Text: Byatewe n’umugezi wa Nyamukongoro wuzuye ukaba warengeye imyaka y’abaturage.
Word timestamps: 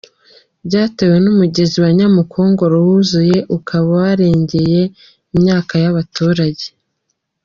Byatewe 0.67 1.15
n’umugezi 1.23 1.75
wa 1.83 1.89
Nyamukongoro 1.97 2.75
wuzuye 2.85 3.37
ukaba 3.57 3.87
warengeye 3.99 4.81
imyaka 5.35 5.73
y’abaturage. 5.83 6.65